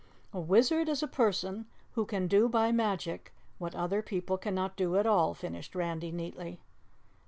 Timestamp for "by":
2.49-2.71